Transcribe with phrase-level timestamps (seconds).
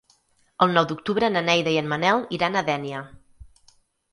[0.65, 3.03] El nou d'octubre na Neida i en Manel iran a Dénia.